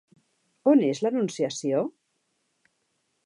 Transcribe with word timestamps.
On 0.71 0.81
és 0.85 1.01
l'Anunciació? 1.07 1.83